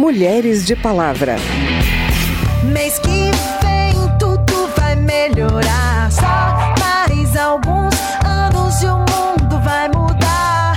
Mulheres 0.00 0.64
de 0.64 0.74
Palavra. 0.74 1.36
Mês 2.72 2.98
que 3.00 3.30
vem 3.62 4.18
tudo 4.18 4.70
vai 4.74 4.96
melhorar. 4.96 6.10
Só 6.10 6.72
mais 6.80 7.36
alguns 7.36 7.94
anos 8.24 8.80
e 8.80 8.86
o 8.86 8.96
mundo 8.96 9.60
vai 9.62 9.88
mudar. 9.88 10.74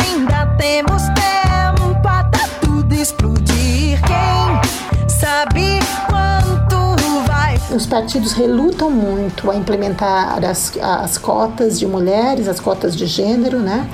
Ainda 0.00 0.46
temos 0.56 1.02
tempo 1.02 2.08
até 2.08 2.48
tudo 2.62 2.94
explodir. 2.94 4.00
Quem 4.00 5.10
sabe 5.10 5.80
quanto 6.08 6.96
vai. 7.26 7.60
Os 7.70 7.84
partidos 7.84 8.32
relutam 8.32 8.90
muito 8.90 9.50
a 9.50 9.56
implementar 9.56 10.42
as, 10.42 10.72
as 10.80 11.18
cotas 11.18 11.78
de 11.78 11.86
mulheres, 11.86 12.48
as 12.48 12.60
cotas 12.60 12.96
de 12.96 13.04
gênero, 13.04 13.58
né? 13.58 13.86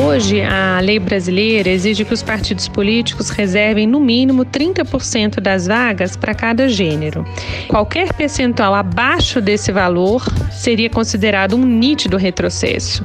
Hoje, 0.00 0.40
a 0.40 0.80
lei 0.80 0.98
brasileira 0.98 1.68
exige 1.68 2.04
que 2.04 2.14
os 2.14 2.22
partidos 2.22 2.66
políticos 2.66 3.28
reservem 3.28 3.86
no 3.86 4.00
mínimo 4.00 4.44
30% 4.44 5.38
das 5.40 5.66
vagas 5.66 6.16
para 6.16 6.34
cada 6.34 6.68
gênero. 6.68 7.24
Qualquer 7.68 8.12
percentual 8.14 8.74
abaixo 8.74 9.40
desse 9.40 9.70
valor 9.70 10.24
seria 10.50 10.88
considerado 10.88 11.56
um 11.56 11.64
nítido 11.64 12.16
retrocesso. 12.16 13.04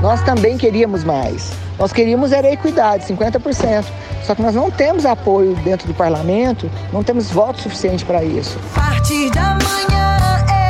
Nós 0.00 0.22
também 0.22 0.56
queríamos 0.56 1.02
mais. 1.02 1.52
Nós 1.78 1.92
queríamos 1.92 2.30
era 2.30 2.52
equidade, 2.52 3.06
50%. 3.06 3.84
Só 4.22 4.34
que 4.34 4.42
nós 4.42 4.54
não 4.54 4.70
temos 4.70 5.04
apoio 5.04 5.54
dentro 5.56 5.86
do 5.88 5.94
parlamento, 5.94 6.70
não 6.92 7.02
temos 7.02 7.30
voto 7.30 7.60
suficiente 7.60 8.04
para 8.04 8.24
isso. 8.24 8.58
A 8.74 8.80
partir 8.80 9.30
da 9.30 9.58
manhã 9.58 10.16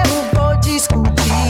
eu 0.04 0.40
vou 0.40 0.56
discutir. 0.60 1.43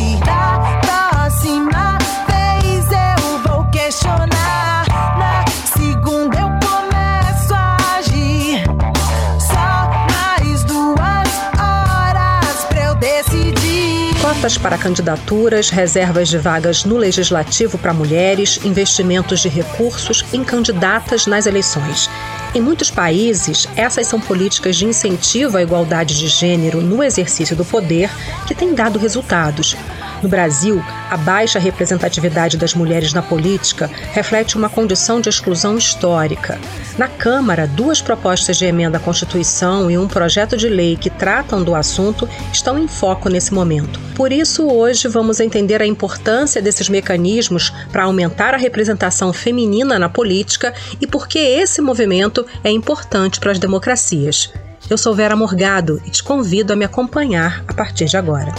Cotas 14.44 14.58
para 14.58 14.76
candidaturas, 14.76 15.70
reservas 15.70 16.28
de 16.28 16.36
vagas 16.36 16.84
no 16.84 16.98
legislativo 16.98 17.78
para 17.78 17.94
mulheres, 17.94 18.60
investimentos 18.62 19.40
de 19.40 19.48
recursos 19.48 20.22
em 20.34 20.44
candidatas 20.44 21.26
nas 21.26 21.46
eleições. 21.46 22.10
Em 22.54 22.60
muitos 22.60 22.90
países, 22.90 23.66
essas 23.74 24.06
são 24.06 24.20
políticas 24.20 24.76
de 24.76 24.84
incentivo 24.84 25.56
à 25.56 25.62
igualdade 25.62 26.18
de 26.18 26.28
gênero 26.28 26.82
no 26.82 27.02
exercício 27.02 27.56
do 27.56 27.64
poder 27.64 28.10
que 28.46 28.54
têm 28.54 28.74
dado 28.74 28.98
resultados. 28.98 29.78
No 30.24 30.30
Brasil, 30.30 30.82
a 31.10 31.18
baixa 31.18 31.58
representatividade 31.58 32.56
das 32.56 32.72
mulheres 32.72 33.12
na 33.12 33.20
política 33.20 33.90
reflete 34.14 34.56
uma 34.56 34.70
condição 34.70 35.20
de 35.20 35.28
exclusão 35.28 35.76
histórica. 35.76 36.58
Na 36.96 37.06
Câmara, 37.08 37.66
duas 37.66 38.00
propostas 38.00 38.56
de 38.56 38.64
emenda 38.64 38.96
à 38.96 39.00
Constituição 39.00 39.90
e 39.90 39.98
um 39.98 40.08
projeto 40.08 40.56
de 40.56 40.66
lei 40.66 40.96
que 40.96 41.10
tratam 41.10 41.62
do 41.62 41.74
assunto 41.74 42.26
estão 42.50 42.78
em 42.78 42.88
foco 42.88 43.28
nesse 43.28 43.52
momento. 43.52 44.00
Por 44.14 44.32
isso, 44.32 44.66
hoje 44.66 45.08
vamos 45.08 45.40
entender 45.40 45.82
a 45.82 45.86
importância 45.86 46.62
desses 46.62 46.88
mecanismos 46.88 47.70
para 47.92 48.04
aumentar 48.04 48.54
a 48.54 48.58
representação 48.58 49.30
feminina 49.30 49.98
na 49.98 50.08
política 50.08 50.72
e 51.02 51.06
por 51.06 51.28
que 51.28 51.38
esse 51.38 51.82
movimento 51.82 52.46
é 52.64 52.70
importante 52.70 53.38
para 53.38 53.52
as 53.52 53.58
democracias. 53.58 54.50
Eu 54.88 54.96
sou 54.96 55.14
Vera 55.14 55.36
Morgado 55.36 56.00
e 56.06 56.10
te 56.10 56.22
convido 56.22 56.72
a 56.72 56.76
me 56.76 56.86
acompanhar 56.86 57.62
a 57.68 57.74
partir 57.74 58.06
de 58.06 58.16
agora. 58.16 58.54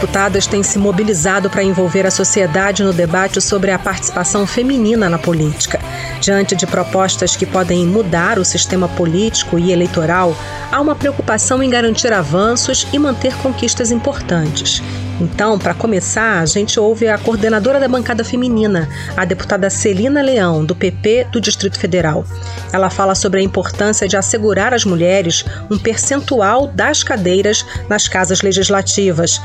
Deputadas 0.00 0.46
têm 0.46 0.62
se 0.62 0.78
mobilizado 0.78 1.50
para 1.50 1.62
envolver 1.62 2.06
a 2.06 2.10
sociedade 2.10 2.82
no 2.82 2.90
debate 2.90 3.38
sobre 3.38 3.70
a 3.70 3.78
participação 3.78 4.46
feminina 4.46 5.10
na 5.10 5.18
política. 5.18 5.78
Diante 6.22 6.56
de 6.56 6.66
propostas 6.66 7.36
que 7.36 7.44
podem 7.44 7.86
mudar 7.86 8.38
o 8.38 8.44
sistema 8.44 8.88
político 8.88 9.58
e 9.58 9.72
eleitoral, 9.72 10.34
há 10.72 10.80
uma 10.80 10.94
preocupação 10.94 11.62
em 11.62 11.68
garantir 11.68 12.14
avanços 12.14 12.86
e 12.94 12.98
manter 12.98 13.34
conquistas 13.42 13.90
importantes. 13.92 14.82
Então, 15.20 15.58
para 15.58 15.74
começar, 15.74 16.40
a 16.40 16.46
gente 16.46 16.80
ouve 16.80 17.06
a 17.06 17.18
coordenadora 17.18 17.78
da 17.78 17.86
bancada 17.86 18.24
feminina, 18.24 18.88
a 19.14 19.26
deputada 19.26 19.68
Celina 19.68 20.22
Leão, 20.22 20.64
do 20.64 20.74
PP 20.74 21.26
do 21.30 21.38
Distrito 21.38 21.78
Federal. 21.78 22.24
Ela 22.72 22.88
fala 22.88 23.14
sobre 23.14 23.40
a 23.40 23.42
importância 23.42 24.08
de 24.08 24.16
assegurar 24.16 24.72
às 24.72 24.86
mulheres 24.86 25.44
um 25.70 25.76
percentual 25.76 26.68
das 26.68 27.04
cadeiras 27.04 27.66
nas 27.86 28.08
casas 28.08 28.40
legislativas, 28.40 29.38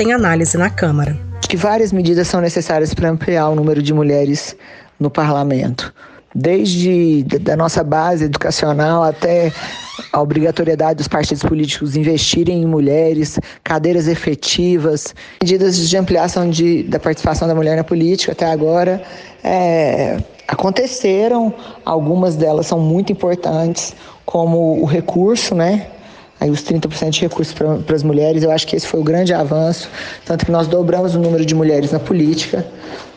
em 0.00 0.12
análise 0.12 0.56
na 0.56 0.70
Câmara. 0.70 1.18
Que 1.40 1.56
várias 1.56 1.92
medidas 1.92 2.28
são 2.28 2.40
necessárias 2.40 2.94
para 2.94 3.10
ampliar 3.10 3.48
o 3.48 3.56
número 3.56 3.82
de 3.82 3.92
mulheres 3.92 4.56
no 5.00 5.10
parlamento. 5.10 5.92
Desde 6.32 7.24
da 7.24 7.56
nossa 7.56 7.82
base 7.82 8.24
educacional 8.24 9.02
até 9.02 9.52
a 10.12 10.20
obrigatoriedade 10.20 10.98
dos 10.98 11.08
partidos 11.08 11.42
políticos 11.42 11.96
investirem 11.96 12.62
em 12.62 12.66
mulheres, 12.66 13.38
cadeiras 13.64 14.06
efetivas, 14.06 15.14
medidas 15.42 15.76
de 15.76 15.96
ampliação 15.96 16.48
de, 16.48 16.84
da 16.84 17.00
participação 17.00 17.48
da 17.48 17.54
mulher 17.54 17.76
na 17.76 17.84
política 17.84 18.32
até 18.32 18.46
agora 18.46 19.02
é, 19.42 20.18
aconteceram, 20.46 21.52
algumas 21.84 22.36
delas 22.36 22.66
são 22.66 22.78
muito 22.78 23.12
importantes, 23.12 23.94
como 24.24 24.80
o 24.80 24.84
recurso, 24.84 25.54
né? 25.54 25.88
Aí 26.44 26.50
os 26.50 26.62
30% 26.62 27.08
de 27.08 27.20
recursos 27.22 27.54
para 27.54 27.96
as 27.96 28.02
mulheres, 28.02 28.42
eu 28.42 28.50
acho 28.50 28.66
que 28.66 28.76
esse 28.76 28.86
foi 28.86 29.00
o 29.00 29.02
grande 29.02 29.32
avanço, 29.32 29.88
tanto 30.26 30.44
que 30.44 30.52
nós 30.52 30.66
dobramos 30.66 31.14
o 31.14 31.18
número 31.18 31.42
de 31.42 31.54
mulheres 31.54 31.90
na 31.90 31.98
política, 31.98 32.66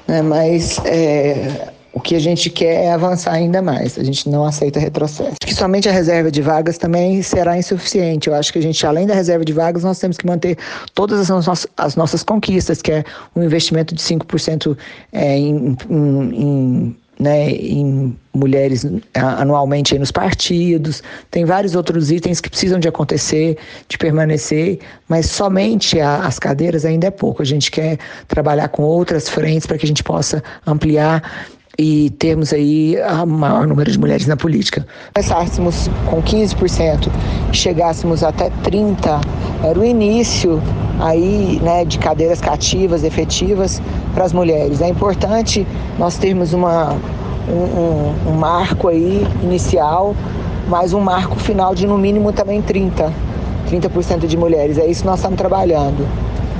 né? 0.08 0.22
mas 0.22 0.80
é, 0.86 1.74
o 1.92 2.00
que 2.00 2.16
a 2.16 2.20
gente 2.20 2.50
quer 2.50 2.86
é 2.86 2.92
avançar 2.94 3.34
ainda 3.34 3.62
mais, 3.62 4.00
a 4.00 4.04
gente 4.06 4.30
não 4.30 4.46
aceita 4.46 4.80
retrocesso. 4.80 5.32
Acho 5.42 5.46
que 5.46 5.54
somente 5.54 5.90
a 5.90 5.92
reserva 5.92 6.32
de 6.32 6.42
vagas 6.42 6.78
também 6.78 7.22
será 7.22 7.58
insuficiente, 7.58 8.30
eu 8.30 8.34
acho 8.34 8.54
que 8.54 8.60
a 8.60 8.62
gente, 8.62 8.88
além 8.88 9.06
da 9.06 9.14
reserva 9.14 9.44
de 9.44 9.52
vagas, 9.52 9.84
nós 9.84 10.00
temos 10.00 10.16
que 10.16 10.26
manter 10.26 10.58
todas 10.94 11.20
as, 11.20 11.28
nossas- 11.28 11.68
as 11.76 11.98
nossas 11.98 12.24
conquistas, 12.24 12.82
que 12.82 12.94
é 12.94 13.04
um 13.36 13.44
investimento 13.44 13.94
de 13.94 14.02
5% 14.02 14.78
é, 15.12 15.38
em, 15.38 15.76
em, 15.90 16.42
em 16.42 16.98
né, 17.20 17.50
em 17.50 18.16
mulheres 18.34 18.86
anualmente 19.14 19.98
nos 19.98 20.12
partidos, 20.12 21.02
tem 21.32 21.44
vários 21.46 21.76
outros 21.76 22.12
itens 22.12 22.40
que 22.40 22.50
precisam 22.50 22.80
de 22.80 22.88
acontecer, 22.88 23.58
de 23.88 23.98
permanecer, 23.98 24.80
mas 25.08 25.26
somente 25.26 26.00
a- 26.00 26.20
as 26.28 26.38
cadeiras 26.38 26.86
ainda 26.86 27.08
é 27.08 27.12
pouco. 27.12 27.42
A 27.42 27.46
gente 27.46 27.72
quer 27.72 27.98
trabalhar 28.28 28.68
com 28.70 28.84
outras 28.84 29.28
frentes 29.28 29.66
para 29.66 29.78
que 29.78 29.86
a 29.86 29.88
gente 29.88 30.04
possa 30.04 30.44
ampliar 30.66 31.24
e 31.78 32.10
termos 32.18 32.52
aí 32.54 32.96
o 33.24 33.26
maior 33.28 33.68
número 33.68 33.92
de 33.92 34.00
mulheres 34.00 34.26
na 34.26 34.36
política. 34.36 34.86
Começássemos 35.14 35.90
com 36.08 36.22
15% 36.22 37.10
e 37.54 37.56
chegássemos 37.56 38.24
até 38.24 38.50
30%, 38.64 39.22
era 39.64 39.80
o 39.80 39.86
início 39.86 40.62
aí, 41.00 41.60
né, 41.62 41.86
de 41.86 42.00
cadeiras 42.00 42.42
cativas, 42.42 43.04
efetivas 43.04 43.80
para 44.16 44.24
as 44.26 44.34
mulheres. 44.34 44.82
É 44.82 44.90
importante 44.90 45.68
nós 46.00 46.18
termos 46.18 46.54
uma, 46.54 46.96
um, 47.48 47.54
um- 47.54 48.32
um 48.32 48.34
marco 48.34 48.88
aí 48.88 49.26
inicial, 49.44 50.16
mas 50.68 50.94
um 50.94 51.00
marco 51.00 51.36
final 51.38 51.76
de 51.76 51.86
no 51.86 51.98
mínimo 51.98 52.32
também 52.34 52.62
30%, 52.62 53.12
30% 53.70 54.26
de 54.26 54.36
mulheres. 54.36 54.78
É 54.80 54.86
isso 54.88 55.02
que 55.02 55.08
nós 55.08 55.20
estamos 55.20 55.38
trabalhando 55.38 56.08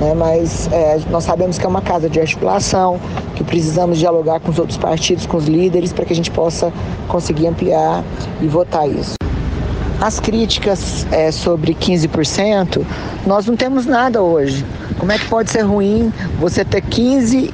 né? 0.00 0.14
mas 0.14 0.68
é, 0.72 0.98
nós 1.10 1.24
sabemos 1.24 1.58
que 1.58 1.66
é 1.66 1.68
uma 1.68 1.82
casa 1.82 2.08
de 2.08 2.20
articulação, 2.20 3.00
que 3.34 3.44
precisamos 3.44 3.98
dialogar 3.98 4.40
com 4.40 4.50
os 4.50 4.58
outros 4.58 4.78
partidos, 4.78 5.26
com 5.26 5.36
os 5.36 5.46
líderes, 5.46 5.92
para 5.92 6.04
que 6.04 6.12
a 6.12 6.16
gente 6.16 6.30
possa 6.30 6.72
conseguir 7.08 7.46
ampliar 7.46 8.02
e 8.40 8.46
votar 8.46 8.88
isso. 8.88 9.14
As 10.00 10.20
críticas 10.20 11.06
é, 11.10 11.32
sobre 11.32 11.74
15%, 11.74 12.84
nós 13.26 13.46
não 13.46 13.56
temos 13.56 13.84
nada 13.84 14.22
hoje. 14.22 14.64
Como 14.98 15.10
é 15.10 15.18
que 15.18 15.26
pode 15.26 15.50
ser 15.50 15.62
ruim 15.62 16.12
você 16.38 16.64
ter 16.64 16.82
15, 16.82 17.52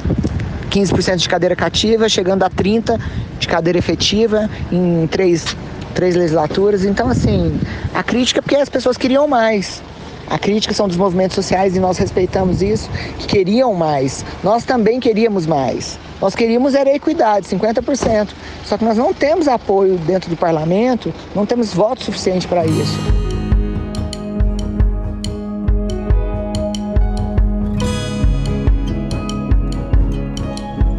15% 0.70 1.16
de 1.16 1.28
cadeira 1.28 1.56
cativa, 1.56 2.06
chegando 2.08 2.42
a 2.42 2.50
30% 2.50 3.00
de 3.38 3.48
cadeira 3.48 3.78
efetiva 3.78 4.48
em 4.70 5.06
três, 5.06 5.56
três 5.94 6.14
legislaturas? 6.14 6.84
Então, 6.84 7.08
assim, 7.08 7.58
a 7.94 8.02
crítica 8.02 8.40
é 8.40 8.42
porque 8.42 8.56
as 8.56 8.68
pessoas 8.68 8.98
queriam 8.98 9.26
mais. 9.26 9.82
A 10.28 10.38
crítica 10.38 10.72
são 10.72 10.88
dos 10.88 10.96
movimentos 10.96 11.34
sociais 11.34 11.76
e 11.76 11.80
nós 11.80 11.98
respeitamos 11.98 12.62
isso, 12.62 12.90
que 13.18 13.26
queriam 13.26 13.74
mais. 13.74 14.24
Nós 14.42 14.64
também 14.64 15.00
queríamos 15.00 15.46
mais. 15.46 15.98
Nós 16.20 16.34
queríamos 16.34 16.74
era 16.74 16.94
equidade, 16.94 17.46
50%. 17.46 18.30
Só 18.64 18.78
que 18.78 18.84
nós 18.84 18.96
não 18.96 19.12
temos 19.12 19.48
apoio 19.48 19.96
dentro 19.98 20.30
do 20.30 20.36
parlamento, 20.36 21.12
não 21.34 21.44
temos 21.44 21.74
voto 21.74 22.02
suficiente 22.02 22.48
para 22.48 22.64
isso. 22.64 23.23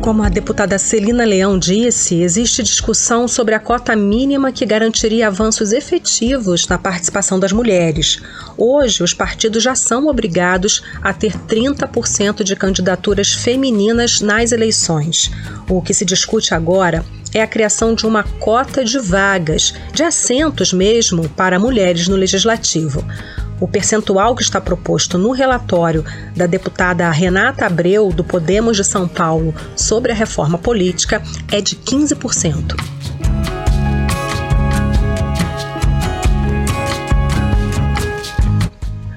Como 0.05 0.21
a 0.21 0.29
deputada 0.29 0.77
Celina 0.77 1.25
Leão 1.25 1.57
disse, 1.57 2.21
existe 2.21 2.61
discussão 2.61 3.27
sobre 3.27 3.55
a 3.55 3.59
cota 3.59 3.95
mínima 3.95 4.51
que 4.51 4.63
garantiria 4.63 5.25
avanços 5.25 5.71
efetivos 5.71 6.67
na 6.67 6.77
participação 6.77 7.39
das 7.39 7.51
mulheres. 7.51 8.21
Hoje, 8.55 9.01
os 9.01 9.15
partidos 9.15 9.63
já 9.63 9.73
são 9.73 10.05
obrigados 10.05 10.83
a 11.01 11.11
ter 11.11 11.33
30% 11.33 12.43
de 12.43 12.55
candidaturas 12.55 13.33
femininas 13.33 14.21
nas 14.21 14.51
eleições. 14.51 15.31
O 15.67 15.81
que 15.81 15.91
se 15.91 16.05
discute 16.05 16.53
agora 16.53 17.03
é 17.33 17.41
a 17.41 17.47
criação 17.47 17.95
de 17.95 18.05
uma 18.05 18.21
cota 18.39 18.85
de 18.85 18.99
vagas, 18.99 19.73
de 19.91 20.03
assentos 20.03 20.71
mesmo, 20.71 21.27
para 21.29 21.57
mulheres 21.57 22.07
no 22.07 22.15
legislativo. 22.15 23.03
O 23.59 23.67
percentual 23.67 24.35
que 24.35 24.43
está 24.43 24.59
proposto 24.59 25.17
no 25.17 25.31
relatório 25.31 26.03
da 26.35 26.45
deputada 26.45 27.09
Renata 27.09 27.65
Abreu, 27.65 28.09
do 28.09 28.23
Podemos 28.23 28.75
de 28.75 28.83
São 28.83 29.07
Paulo, 29.07 29.55
sobre 29.75 30.11
a 30.11 30.15
reforma 30.15 30.57
política 30.57 31.23
é 31.51 31.61
de 31.61 31.75
15%. 31.77 32.75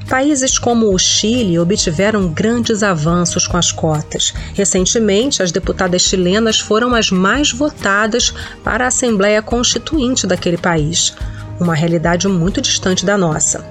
Países 0.08 0.58
como 0.58 0.94
o 0.94 0.99
Chile 0.99 1.58
obtiveram 1.58 2.29
grandes 2.29 2.82
avanços 2.82 3.46
com 3.46 3.58
as 3.58 3.70
cotas. 3.70 4.32
Recentemente, 4.55 5.43
as 5.43 5.52
deputadas 5.52 6.00
chilenas 6.00 6.58
foram 6.58 6.94
as 6.94 7.11
mais 7.11 7.52
votadas 7.52 8.32
para 8.64 8.84
a 8.84 8.88
Assembleia 8.88 9.43
Constituinte 9.43 10.26
daquele 10.26 10.56
país, 10.56 11.14
uma 11.61 11.75
realidade 11.75 12.26
muito 12.26 12.61
distante 12.62 13.05
da 13.05 13.19
nossa. 13.19 13.62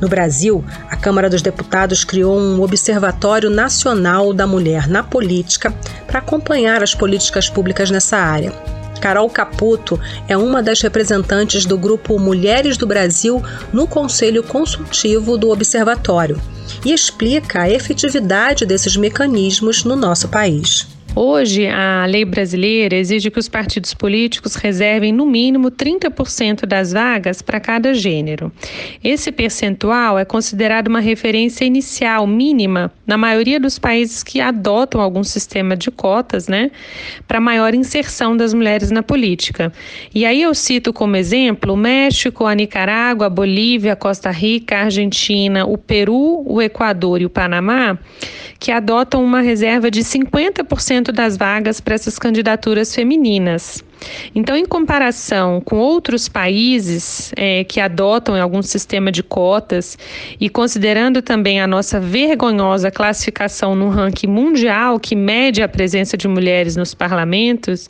No 0.00 0.08
Brasil, 0.08 0.64
a 0.90 0.96
Câmara 0.96 1.30
dos 1.30 1.42
Deputados 1.42 2.04
criou 2.04 2.38
um 2.38 2.60
Observatório 2.60 3.48
Nacional 3.48 4.32
da 4.32 4.46
Mulher 4.46 4.88
na 4.88 5.02
Política 5.02 5.74
para 6.06 6.18
acompanhar 6.18 6.82
as 6.82 6.94
políticas 6.94 7.48
públicas 7.48 7.90
nessa 7.90 8.18
área. 8.18 8.52
Carol 9.00 9.28
Caputo 9.30 10.00
é 10.26 10.36
uma 10.36 10.62
das 10.62 10.80
representantes 10.80 11.64
do 11.64 11.78
grupo 11.78 12.18
Mulheres 12.18 12.76
do 12.76 12.86
Brasil 12.86 13.42
no 13.72 13.86
Conselho 13.86 14.42
Consultivo 14.42 15.38
do 15.38 15.50
Observatório 15.50 16.40
e 16.84 16.92
explica 16.92 17.62
a 17.62 17.70
efetividade 17.70 18.66
desses 18.66 18.96
mecanismos 18.96 19.84
no 19.84 19.96
nosso 19.96 20.28
país. 20.28 20.95
Hoje, 21.18 21.66
a 21.66 22.04
lei 22.04 22.26
brasileira 22.26 22.94
exige 22.94 23.30
que 23.30 23.38
os 23.38 23.48
partidos 23.48 23.94
políticos 23.94 24.54
reservem 24.54 25.12
no 25.12 25.24
mínimo 25.24 25.70
30% 25.70 26.66
das 26.66 26.92
vagas 26.92 27.40
para 27.40 27.58
cada 27.58 27.94
gênero. 27.94 28.52
Esse 29.02 29.32
percentual 29.32 30.18
é 30.18 30.26
considerado 30.26 30.88
uma 30.88 31.00
referência 31.00 31.64
inicial 31.64 32.26
mínima 32.26 32.92
na 33.06 33.16
maioria 33.16 33.58
dos 33.58 33.78
países 33.78 34.22
que 34.22 34.42
adotam 34.42 35.00
algum 35.00 35.24
sistema 35.24 35.74
de 35.74 35.90
cotas, 35.90 36.48
né, 36.48 36.70
para 37.26 37.40
maior 37.40 37.74
inserção 37.74 38.36
das 38.36 38.52
mulheres 38.52 38.90
na 38.90 39.02
política. 39.02 39.72
E 40.14 40.26
aí 40.26 40.42
eu 40.42 40.54
cito 40.54 40.92
como 40.92 41.16
exemplo 41.16 41.72
o 41.72 41.78
México, 41.78 42.44
a 42.44 42.54
Nicarágua, 42.54 43.28
a 43.28 43.30
Bolívia, 43.30 43.94
a 43.94 43.96
Costa 43.96 44.30
Rica, 44.30 44.76
a 44.76 44.84
Argentina, 44.84 45.64
o 45.64 45.78
Peru, 45.78 46.42
o 46.46 46.60
Equador 46.60 47.22
e 47.22 47.24
o 47.24 47.30
Panamá, 47.30 47.98
que 48.58 48.70
adotam 48.70 49.24
uma 49.24 49.40
reserva 49.40 49.90
de 49.90 50.02
50% 50.02 51.05
das 51.12 51.36
vagas 51.36 51.80
para 51.80 51.94
essas 51.94 52.18
candidaturas 52.18 52.94
femininas. 52.94 53.84
Então, 54.34 54.56
em 54.56 54.66
comparação 54.66 55.60
com 55.60 55.76
outros 55.76 56.28
países 56.28 57.32
é, 57.36 57.64
que 57.64 57.80
adotam 57.80 58.40
algum 58.40 58.62
sistema 58.62 59.10
de 59.10 59.22
cotas 59.22 59.98
e 60.40 60.48
considerando 60.48 61.22
também 61.22 61.60
a 61.60 61.66
nossa 61.66 61.98
vergonhosa 61.98 62.90
classificação 62.90 63.74
no 63.74 63.88
ranking 63.88 64.26
mundial 64.26 65.00
que 65.00 65.16
mede 65.16 65.62
a 65.62 65.68
presença 65.68 66.16
de 66.16 66.28
mulheres 66.28 66.76
nos 66.76 66.94
parlamentos, 66.94 67.88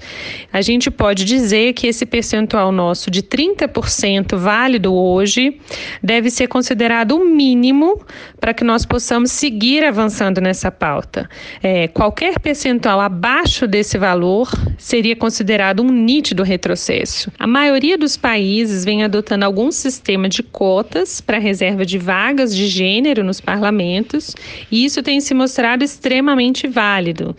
a 0.52 0.60
gente 0.60 0.90
pode 0.90 1.24
dizer 1.24 1.72
que 1.72 1.86
esse 1.86 2.06
percentual 2.06 2.70
nosso 2.70 3.10
de 3.10 3.22
30% 3.22 4.36
válido 4.36 4.94
hoje 4.94 5.60
deve 6.02 6.30
ser 6.30 6.46
considerado 6.46 7.16
o 7.16 7.24
mínimo 7.24 8.00
para 8.40 8.54
que 8.54 8.64
nós 8.64 8.84
possamos 8.86 9.32
seguir 9.32 9.84
avançando 9.84 10.40
nessa 10.40 10.70
pauta. 10.70 11.28
É, 11.62 11.88
qualquer 11.88 12.38
percentual 12.38 13.00
abaixo 13.00 13.66
desse 13.66 13.98
valor 13.98 14.50
seria 14.78 15.16
considerado 15.16 15.82
um 15.82 15.95
nítido 15.96 16.42
retrocesso. 16.42 17.32
A 17.38 17.46
maioria 17.46 17.98
dos 17.98 18.16
países 18.16 18.84
vem 18.84 19.02
adotando 19.02 19.44
algum 19.44 19.72
sistema 19.72 20.28
de 20.28 20.42
cotas 20.42 21.20
para 21.20 21.38
reserva 21.38 21.84
de 21.84 21.98
vagas 21.98 22.54
de 22.54 22.68
gênero 22.68 23.24
nos 23.24 23.40
parlamentos, 23.40 24.34
e 24.70 24.84
isso 24.84 25.02
tem 25.02 25.20
se 25.20 25.34
mostrado 25.34 25.82
extremamente 25.82 26.68
válido. 26.68 27.34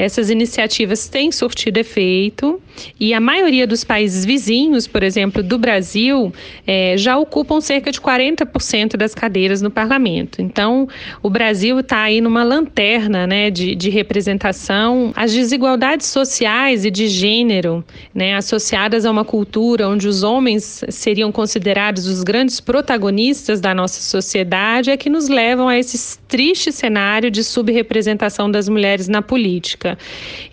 Essas 0.00 0.30
iniciativas 0.30 1.08
têm 1.08 1.30
surtido 1.30 1.78
efeito 1.78 2.60
e 2.98 3.12
a 3.12 3.20
maioria 3.20 3.66
dos 3.66 3.84
países 3.84 4.24
vizinhos, 4.24 4.86
por 4.86 5.02
exemplo, 5.02 5.42
do 5.42 5.58
Brasil, 5.58 6.32
é, 6.66 6.96
já 6.96 7.18
ocupam 7.18 7.60
cerca 7.60 7.92
de 7.92 8.00
40% 8.00 8.96
das 8.96 9.14
cadeiras 9.14 9.60
no 9.60 9.70
parlamento. 9.70 10.40
Então, 10.40 10.88
o 11.22 11.28
Brasil 11.28 11.80
está 11.80 12.02
aí 12.02 12.20
numa 12.20 12.42
lanterna 12.42 13.26
né, 13.26 13.50
de, 13.50 13.74
de 13.74 13.90
representação. 13.90 15.12
As 15.14 15.32
desigualdades 15.32 16.06
sociais 16.06 16.84
e 16.86 16.90
de 16.90 17.06
gênero, 17.06 17.84
né, 18.14 18.36
associadas 18.36 19.04
a 19.04 19.10
uma 19.10 19.24
cultura 19.24 19.86
onde 19.86 20.08
os 20.08 20.22
homens 20.22 20.82
seriam 20.88 21.30
considerados 21.30 22.06
os 22.06 22.22
grandes 22.22 22.58
protagonistas 22.58 23.60
da 23.60 23.74
nossa 23.74 24.00
sociedade, 24.00 24.90
é 24.90 24.96
que 24.96 25.10
nos 25.10 25.28
levam 25.28 25.68
a 25.68 25.78
esse 25.78 26.19
triste 26.30 26.70
cenário 26.70 27.30
de 27.30 27.42
subrepresentação 27.42 28.48
das 28.50 28.68
mulheres 28.68 29.08
na 29.08 29.20
política. 29.20 29.98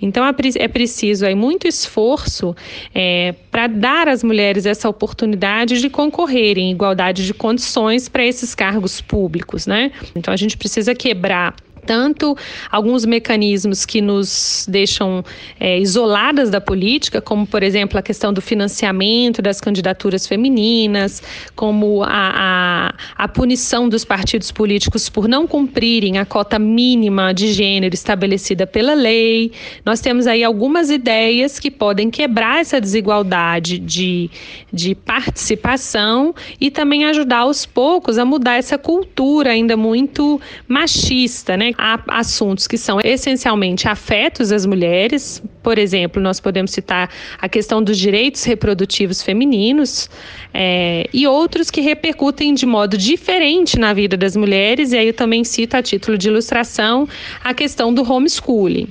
Então 0.01 0.25
é 0.25 0.67
preciso 0.67 1.25
aí 1.25 1.35
muito 1.35 1.67
esforço 1.67 2.55
é, 2.93 3.35
para 3.51 3.67
dar 3.67 4.07
às 4.07 4.23
mulheres 4.23 4.65
essa 4.65 4.89
oportunidade 4.89 5.79
de 5.79 5.89
concorrer 5.89 6.57
em 6.57 6.71
igualdade 6.71 7.25
de 7.25 7.33
condições 7.33 8.09
para 8.09 8.25
esses 8.25 8.55
cargos 8.55 8.99
públicos, 8.99 9.67
né? 9.67 9.91
Então 10.15 10.33
a 10.33 10.37
gente 10.37 10.57
precisa 10.57 10.95
quebrar 10.95 11.55
tanto 11.87 12.37
alguns 12.69 13.05
mecanismos 13.05 13.85
que 13.85 14.01
nos 14.01 14.67
deixam 14.69 15.23
é, 15.57 15.79
isoladas 15.79 16.49
da 16.49 16.59
política, 16.59 17.21
como, 17.21 17.47
por 17.47 17.63
exemplo, 17.63 17.97
a 17.97 18.01
questão 18.01 18.33
do 18.33 18.41
financiamento 18.41 19.41
das 19.41 19.61
candidaturas 19.61 20.27
femininas, 20.27 21.23
como 21.55 22.03
a, 22.03 22.09
a, 22.09 23.23
a 23.23 23.27
punição 23.29 23.87
dos 23.87 24.03
partidos 24.03 24.51
políticos 24.51 25.07
por 25.07 25.27
não 25.29 25.47
cumprirem 25.47 26.17
a 26.17 26.25
cota 26.25 26.59
mínima 26.59 27.33
de 27.33 27.53
gênero 27.53 27.95
estabelecida 27.95 28.67
pela 28.67 28.93
lei. 28.93 29.53
Nós 29.85 30.01
temos 30.01 30.27
aí 30.27 30.43
algumas 30.43 30.89
ideias 30.89 31.57
que 31.57 31.71
podem 31.71 32.09
quebrar 32.09 32.59
essa 32.59 32.81
desigualdade 32.81 33.79
de, 33.79 34.29
de 34.73 34.93
participação 34.93 36.35
e 36.59 36.69
também 36.69 37.05
ajudar 37.05 37.39
aos 37.39 37.65
poucos 37.65 38.17
a 38.17 38.25
mudar 38.25 38.55
essa 38.55 38.77
cultura 38.77 39.51
ainda 39.51 39.77
muito 39.77 40.41
machista, 40.67 41.55
né? 41.55 41.71
Há 41.77 41.99
assuntos 42.07 42.65
que 42.65 42.77
são 42.77 42.99
essencialmente 42.99 43.87
afetos 43.87 44.51
às 44.51 44.65
mulheres, 44.65 45.43
por 45.61 45.77
exemplo, 45.77 46.21
nós 46.21 46.39
podemos 46.39 46.71
citar 46.71 47.09
a 47.37 47.47
questão 47.47 47.83
dos 47.83 47.97
direitos 47.97 48.43
reprodutivos 48.45 49.21
femininos 49.21 50.09
é, 50.53 51.07
e 51.13 51.27
outros 51.27 51.69
que 51.69 51.81
repercutem 51.81 52.53
de 52.53 52.65
modo 52.65 52.97
diferente 52.97 53.77
na 53.77 53.93
vida 53.93 54.15
das 54.17 54.35
mulheres, 54.35 54.91
e 54.93 54.97
aí 54.97 55.07
eu 55.07 55.13
também 55.13 55.43
cito 55.43 55.75
a 55.75 55.81
título 55.81 56.17
de 56.17 56.29
ilustração 56.29 57.07
a 57.43 57.53
questão 57.53 57.93
do 57.93 58.01
homeschooling. 58.01 58.87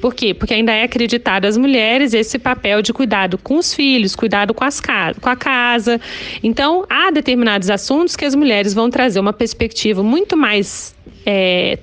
Por 0.00 0.14
quê? 0.14 0.32
Porque 0.32 0.54
ainda 0.54 0.72
é 0.72 0.84
acreditado 0.84 1.46
às 1.46 1.56
mulheres 1.56 2.14
esse 2.14 2.38
papel 2.38 2.80
de 2.80 2.92
cuidado 2.92 3.36
com 3.36 3.56
os 3.56 3.74
filhos, 3.74 4.14
cuidado 4.14 4.54
com, 4.54 4.64
as 4.64 4.80
com 5.20 5.28
a 5.28 5.36
casa. 5.36 6.00
Então, 6.42 6.84
há 6.88 7.10
determinados 7.10 7.70
assuntos 7.70 8.16
que 8.16 8.24
as 8.24 8.34
mulheres 8.34 8.72
vão 8.72 8.88
trazer 8.88 9.20
uma 9.20 9.32
perspectiva 9.32 10.02
muito 10.02 10.36
mais 10.36 10.94
é, 11.26 11.78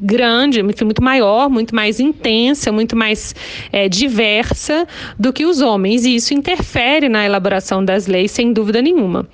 grande, 0.00 0.62
muito 0.62 1.02
maior, 1.02 1.48
muito 1.48 1.74
mais 1.74 2.00
intensa, 2.00 2.72
muito 2.72 2.96
mais 2.96 3.34
é, 3.72 3.88
diversa 3.88 4.86
do 5.18 5.32
que 5.32 5.44
os 5.44 5.60
homens, 5.60 6.04
e 6.04 6.14
isso 6.14 6.34
interfere 6.34 7.08
na 7.08 7.24
elaboração 7.24 7.84
das 7.84 8.06
leis, 8.06 8.30
sem 8.30 8.52
dúvida 8.52 8.82
nenhuma. 8.82 9.26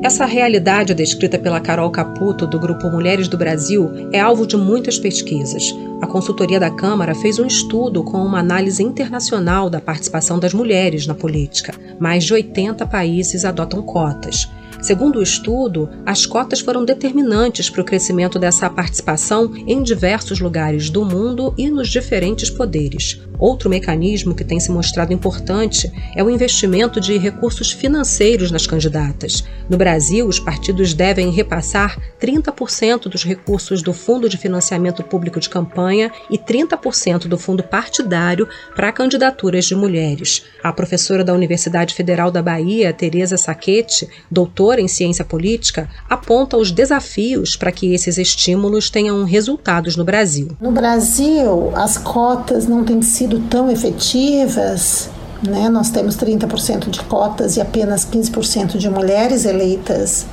Essa 0.00 0.24
realidade 0.24 0.94
descrita 0.94 1.38
pela 1.40 1.60
Carol 1.60 1.90
Caputo, 1.90 2.46
do 2.46 2.58
Grupo 2.58 2.88
Mulheres 2.88 3.26
do 3.26 3.36
Brasil, 3.36 3.90
é 4.12 4.20
alvo 4.20 4.46
de 4.46 4.56
muitas 4.56 4.96
pesquisas. 4.96 5.74
A 6.00 6.06
consultoria 6.06 6.60
da 6.60 6.70
Câmara 6.70 7.16
fez 7.16 7.40
um 7.40 7.46
estudo 7.46 8.04
com 8.04 8.18
uma 8.18 8.38
análise 8.38 8.80
internacional 8.80 9.68
da 9.68 9.80
participação 9.80 10.38
das 10.38 10.54
mulheres 10.54 11.04
na 11.06 11.14
política. 11.14 11.74
Mais 11.98 12.22
de 12.22 12.32
80 12.32 12.86
países 12.86 13.44
adotam 13.44 13.82
cotas. 13.82 14.48
Segundo 14.80 15.18
o 15.18 15.22
estudo, 15.22 15.90
as 16.06 16.24
cotas 16.24 16.60
foram 16.60 16.84
determinantes 16.84 17.68
para 17.68 17.82
o 17.82 17.84
crescimento 17.84 18.38
dessa 18.38 18.70
participação 18.70 19.52
em 19.66 19.82
diversos 19.82 20.38
lugares 20.38 20.88
do 20.88 21.04
mundo 21.04 21.52
e 21.58 21.68
nos 21.68 21.88
diferentes 21.88 22.48
poderes. 22.48 23.20
Outro 23.38 23.70
mecanismo 23.70 24.34
que 24.34 24.44
tem 24.44 24.58
se 24.58 24.70
mostrado 24.70 25.12
importante 25.12 25.90
é 26.16 26.22
o 26.22 26.30
investimento 26.30 27.00
de 27.00 27.16
recursos 27.16 27.70
financeiros 27.70 28.50
nas 28.50 28.66
candidatas. 28.66 29.44
No 29.68 29.76
Brasil, 29.76 30.26
os 30.26 30.40
partidos 30.40 30.92
devem 30.92 31.30
repassar 31.30 31.96
30% 32.20 33.02
dos 33.08 33.24
recursos 33.24 33.80
do 33.80 33.92
Fundo 33.92 34.28
de 34.28 34.36
Financiamento 34.36 35.04
Público 35.04 35.38
de 35.38 35.48
Campanha 35.48 36.10
e 36.30 36.36
30% 36.36 37.28
do 37.28 37.38
fundo 37.38 37.62
partidário 37.62 38.48
para 38.74 38.90
candidaturas 38.90 39.66
de 39.66 39.76
mulheres. 39.76 40.44
A 40.62 40.72
professora 40.72 41.22
da 41.22 41.32
Universidade 41.32 41.94
Federal 41.94 42.30
da 42.30 42.42
Bahia, 42.42 42.92
Tereza 42.92 43.36
Saquete, 43.36 44.08
doutora 44.30 44.67
em 44.76 44.88
ciência 44.88 45.24
política, 45.24 45.88
aponta 46.10 46.56
os 46.56 46.72
desafios 46.72 47.54
para 47.54 47.70
que 47.70 47.94
esses 47.94 48.18
estímulos 48.18 48.90
tenham 48.90 49.24
resultados 49.24 49.94
no 49.94 50.04
Brasil. 50.04 50.48
No 50.60 50.72
Brasil, 50.72 51.70
as 51.76 51.96
cotas 51.96 52.66
não 52.66 52.84
têm 52.84 53.00
sido 53.00 53.38
tão 53.48 53.70
efetivas, 53.70 55.08
né? 55.42 55.68
Nós 55.68 55.90
temos 55.90 56.16
30% 56.16 56.90
de 56.90 57.00
cotas 57.02 57.56
e 57.56 57.60
apenas 57.60 58.04
15% 58.04 58.76
de 58.76 58.90
mulheres 58.90 59.44
eleitas 59.44 60.26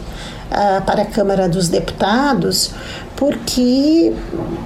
uh, 0.49 0.83
para 0.83 1.03
a 1.03 1.05
Câmara 1.05 1.47
dos 1.47 1.69
Deputados, 1.69 2.71
porque 3.15 4.13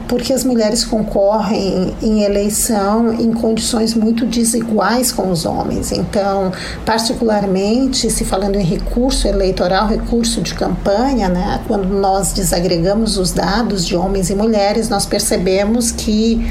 porque 0.08 0.34
as 0.34 0.44
mulheres 0.44 0.84
concorrem 0.84 1.94
em 2.02 2.24
eleição 2.24 3.14
em 3.14 3.32
condições 3.32 3.94
muito 3.94 4.26
desiguais 4.26 5.12
com 5.12 5.30
os 5.30 5.46
homens. 5.46 5.92
Então, 5.92 6.52
particularmente 6.84 8.10
se 8.10 8.26
falando 8.26 8.56
em 8.56 8.64
recurso 8.64 9.28
eleitoral, 9.28 9.88
recurso 9.88 10.42
de 10.42 10.56
campanha, 10.56 11.30
né, 11.30 11.62
quando 11.68 11.88
nós 11.90 12.34
desagregamos 12.34 13.18
os 13.18 13.32
dados 13.32 13.86
de 13.86 13.96
homens 13.96 14.32
e 14.32 14.36
mulheres, 14.36 14.90
nós 14.90 15.06
percebemos 15.06 15.92
que 15.92 16.44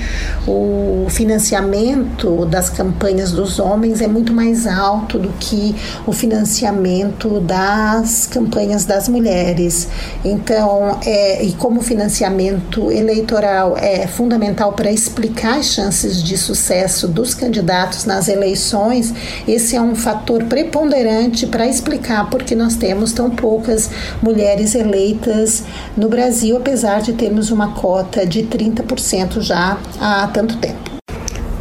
o 0.46 1.06
financiamento 1.08 2.46
das 2.46 2.70
campanhas 2.70 3.32
dos 3.32 3.58
homens 3.58 4.00
é 4.00 4.06
muito 4.06 4.32
mais 4.32 4.68
alto 4.68 5.18
do 5.18 5.30
que 5.40 5.74
o 6.06 6.12
financiamento 6.12 7.40
das 7.40 8.26
campanhas 8.26 8.84
das 8.84 9.08
mulheres. 9.08 9.88
Então, 10.24 10.98
é, 11.04 11.44
e 11.44 11.52
como 11.52 11.87
financiamento 11.88 12.92
eleitoral 12.92 13.74
é 13.78 14.06
fundamental 14.06 14.74
para 14.74 14.92
explicar 14.92 15.58
as 15.58 15.72
chances 15.72 16.22
de 16.22 16.36
sucesso 16.36 17.08
dos 17.08 17.32
candidatos 17.32 18.04
nas 18.04 18.28
eleições, 18.28 19.14
esse 19.48 19.74
é 19.74 19.80
um 19.80 19.96
fator 19.96 20.44
preponderante 20.44 21.46
para 21.46 21.66
explicar 21.66 22.28
por 22.28 22.42
que 22.42 22.54
nós 22.54 22.76
temos 22.76 23.12
tão 23.12 23.30
poucas 23.30 23.90
mulheres 24.22 24.74
eleitas 24.74 25.64
no 25.96 26.10
Brasil, 26.10 26.58
apesar 26.58 27.00
de 27.00 27.14
termos 27.14 27.50
uma 27.50 27.72
cota 27.72 28.26
de 28.26 28.42
30% 28.42 29.40
já 29.40 29.78
há 29.98 30.28
tanto 30.28 30.58
tempo. 30.58 30.97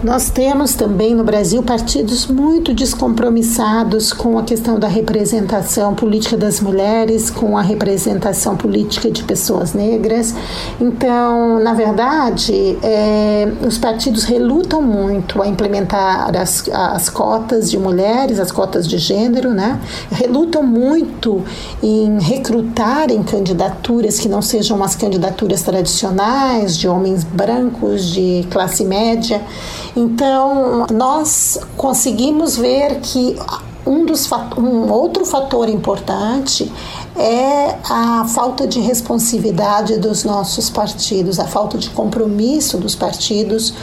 Nós 0.03 0.29
temos 0.29 0.75
também 0.75 1.15
no 1.15 1.23
Brasil 1.23 1.63
partidos 1.63 2.27
muito 2.27 2.71
descompromissados 2.71 4.13
com 4.13 4.37
a 4.37 4.43
questão 4.43 4.77
da 4.77 4.87
representação 4.87 5.95
política 5.95 6.37
das 6.37 6.61
mulheres, 6.61 7.31
com 7.31 7.57
a 7.57 7.63
representação 7.63 8.55
política 8.55 9.09
de 9.09 9.23
pessoas 9.23 9.73
negras. 9.73 10.35
Então, 10.79 11.59
na 11.63 11.73
verdade, 11.73 12.77
é, 12.83 13.51
os 13.65 13.79
partidos 13.79 14.23
relutam 14.23 14.83
muito 14.83 15.41
a 15.41 15.47
implementar 15.47 16.37
as, 16.37 16.69
as 16.71 17.09
cotas 17.09 17.71
de 17.71 17.79
mulheres, 17.79 18.39
as 18.39 18.51
cotas 18.51 18.87
de 18.87 18.99
gênero, 18.99 19.49
né? 19.49 19.79
Relutam 20.11 20.61
muito 20.61 21.43
em 21.81 22.19
recrutar 22.19 23.09
em 23.09 23.23
candidaturas 23.23 24.19
que 24.19 24.29
não 24.29 24.43
sejam 24.43 24.83
as 24.83 24.95
candidaturas 24.95 25.63
tradicionais 25.63 26.77
de 26.77 26.87
homens 26.87 27.23
brancos 27.23 28.05
de 28.05 28.45
classe 28.51 28.85
média. 28.85 29.41
Então, 29.97 30.85
nós 30.91 31.59
conseguimos 31.75 32.55
ver 32.55 32.99
que 32.99 33.35
um, 33.83 34.05
dos, 34.05 34.29
um 34.55 34.91
outro 34.91 35.25
fator 35.25 35.67
importante 35.67 36.71
é 37.19 37.75
a 37.89 38.25
falta 38.25 38.67
de 38.67 38.79
responsividade 38.79 39.97
dos 39.97 40.23
nossos 40.23 40.69
partidos, 40.69 41.39
a 41.39 41.45
falta 41.45 41.77
de 41.77 41.89
compromisso 41.89 42.77
dos 42.77 42.95
partidos 42.95 43.73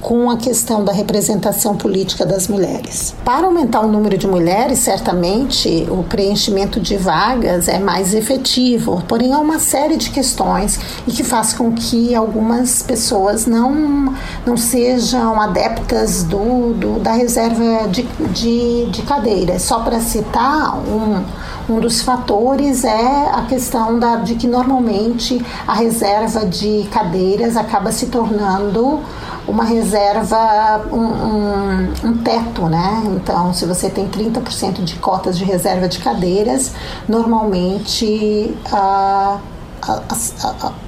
com 0.00 0.30
a 0.30 0.36
questão 0.36 0.84
da 0.84 0.92
representação 0.92 1.76
política 1.76 2.24
das 2.24 2.46
mulheres. 2.46 3.14
Para 3.24 3.46
aumentar 3.46 3.80
o 3.80 3.88
número 3.88 4.16
de 4.16 4.26
mulheres, 4.26 4.78
certamente 4.78 5.86
o 5.90 6.04
preenchimento 6.04 6.78
de 6.78 6.96
vagas 6.96 7.68
é 7.68 7.78
mais 7.78 8.14
efetivo, 8.14 9.02
porém 9.08 9.32
há 9.32 9.38
uma 9.38 9.58
série 9.58 9.96
de 9.96 10.10
questões 10.10 10.78
e 11.06 11.10
que 11.10 11.24
faz 11.24 11.52
com 11.52 11.72
que 11.72 12.14
algumas 12.14 12.82
pessoas 12.82 13.46
não, 13.46 14.14
não 14.46 14.56
sejam 14.56 15.40
adeptas 15.40 16.22
do, 16.22 16.74
do 16.74 17.00
da 17.00 17.12
reserva 17.12 17.88
de, 17.88 18.02
de, 18.32 18.86
de 18.86 19.02
cadeiras. 19.02 19.62
Só 19.62 19.80
para 19.80 20.00
citar 20.00 20.78
um 20.78 21.24
um 21.68 21.80
dos 21.80 22.02
fatores 22.02 22.84
é 22.84 23.30
a 23.32 23.46
questão 23.48 23.98
da, 23.98 24.16
de 24.16 24.34
que 24.34 24.46
normalmente 24.46 25.44
a 25.66 25.74
reserva 25.74 26.44
de 26.44 26.86
cadeiras 26.90 27.56
acaba 27.56 27.90
se 27.90 28.06
tornando 28.06 29.00
uma 29.46 29.64
reserva, 29.64 30.86
um, 30.90 30.96
um, 30.96 31.92
um, 32.04 32.16
teto, 32.18 32.62
né? 32.62 33.02
Então, 33.16 33.52
se 33.52 33.66
você 33.66 33.90
tem 33.90 34.08
30% 34.08 34.82
de 34.82 34.96
cotas 34.96 35.36
de 35.36 35.44
reserva 35.44 35.86
de 35.86 35.98
cadeiras, 35.98 36.72
normalmente 37.08 38.54
a, 38.72 39.38
a, 39.82 40.02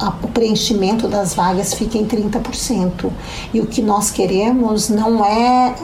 a, 0.01 0.09
o 0.23 0.29
preenchimento 0.29 1.07
das 1.07 1.35
vagas 1.35 1.75
fica 1.75 1.99
em 1.99 2.07
30%. 2.07 3.11
E 3.53 3.61
o 3.61 3.67
que 3.67 3.83
nós 3.83 4.11
queremos 4.11 4.89
não 4.89 5.25
é 5.25 5.75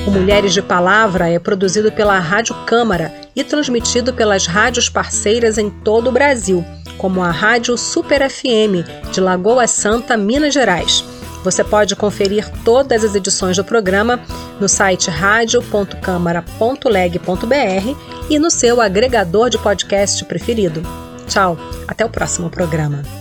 O 0.07 0.11
Mulheres 0.11 0.53
de 0.53 0.61
Palavra 0.61 1.29
é 1.29 1.39
produzido 1.39 1.91
pela 1.91 2.19
Rádio 2.19 2.55
Câmara 2.65 3.13
e 3.35 3.43
transmitido 3.43 4.13
pelas 4.13 4.45
rádios 4.45 4.87
parceiras 4.89 5.57
em 5.57 5.69
todo 5.69 6.09
o 6.09 6.11
Brasil, 6.11 6.63
como 6.97 7.23
a 7.23 7.31
Rádio 7.31 7.77
Super 7.77 8.29
FM 8.29 8.85
de 9.11 9.21
Lagoa 9.21 9.65
Santa, 9.67 10.17
Minas 10.17 10.53
Gerais. 10.53 11.03
Você 11.43 11.63
pode 11.63 11.95
conferir 11.95 12.47
todas 12.63 13.03
as 13.03 13.15
edições 13.15 13.57
do 13.57 13.63
programa 13.63 14.19
no 14.59 14.69
site 14.69 15.09
radio.câmara.leg.br 15.09 17.97
e 18.29 18.37
no 18.37 18.51
seu 18.51 18.81
agregador 18.81 19.49
de 19.49 19.57
podcast 19.57 20.23
preferido. 20.25 20.83
Tchau, 21.27 21.57
até 21.87 22.05
o 22.05 22.09
próximo 22.09 22.47
programa. 22.49 23.20